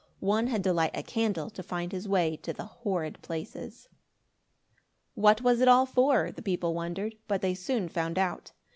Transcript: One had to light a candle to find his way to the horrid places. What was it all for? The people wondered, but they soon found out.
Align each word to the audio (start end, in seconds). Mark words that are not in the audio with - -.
One 0.19 0.47
had 0.47 0.63
to 0.63 0.73
light 0.73 0.97
a 0.97 1.03
candle 1.03 1.51
to 1.51 1.61
find 1.61 1.91
his 1.91 2.07
way 2.09 2.35
to 2.37 2.53
the 2.53 2.65
horrid 2.65 3.21
places. 3.21 3.87
What 5.13 5.41
was 5.43 5.61
it 5.61 5.67
all 5.67 5.85
for? 5.85 6.31
The 6.31 6.41
people 6.41 6.73
wondered, 6.73 7.17
but 7.27 7.43
they 7.43 7.53
soon 7.53 7.87
found 7.87 8.17
out. 8.17 8.51